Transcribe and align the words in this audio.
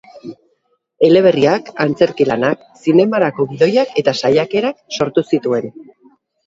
Eleberriak, 1.09 1.69
antzerki 1.85 2.27
lanak, 2.31 2.65
zinemarako 2.87 3.49
gidoiak 3.55 3.95
eta 4.05 4.19
saiakerak 4.25 5.01
sortu 5.01 5.31
zituen. 5.35 5.71